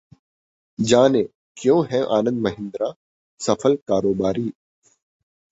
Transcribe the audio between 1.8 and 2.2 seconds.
हैं